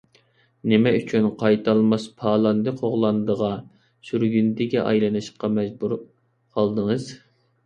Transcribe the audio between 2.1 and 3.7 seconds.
پالاندى- قوغلاندىغا،